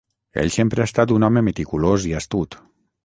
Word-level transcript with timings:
Ell 0.43 0.53
sempre 0.53 0.83
ha 0.83 0.87
estat 0.89 1.13
un 1.17 1.27
home 1.27 1.43
meticulós 1.49 2.09
i 2.13 2.15
astut. 2.21 2.59